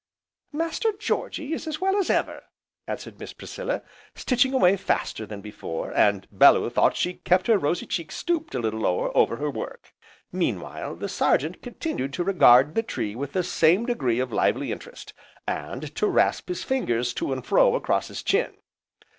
[0.51, 2.45] "Master Georgy is as well as ever,"
[2.87, 3.83] answered Miss Priscilla,
[4.15, 8.59] stitching away faster than before, and Bellew thought she kept her rosy cheeks stooped a
[8.59, 9.93] little lower over her work.
[10.31, 15.13] Meanwhile the Sergeant continued to regard the tree with the same degree of lively interest,
[15.47, 18.55] and to rasp his fingers to and fro across his chin.